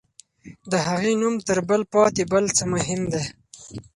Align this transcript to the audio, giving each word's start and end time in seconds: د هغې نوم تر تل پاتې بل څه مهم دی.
د 0.71 0.73
هغې 0.87 1.13
نوم 1.21 1.35
تر 1.47 1.57
تل 1.69 1.81
پاتې 1.93 2.23
بل 2.31 2.45
څه 2.57 2.63
مهم 2.73 3.01
دی. 3.13 3.23